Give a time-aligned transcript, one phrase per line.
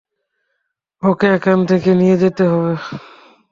[1.03, 2.73] ওকে এখান থেকে নিয়ে যেতে হবে!